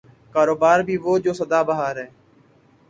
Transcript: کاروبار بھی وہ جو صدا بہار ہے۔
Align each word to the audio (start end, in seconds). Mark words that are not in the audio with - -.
کاروبار 0.35 0.79
بھی 0.79 0.95
وہ 0.97 1.13
جو 1.19 1.33
صدا 1.33 1.61
بہار 1.61 1.95
ہے۔ 1.95 2.07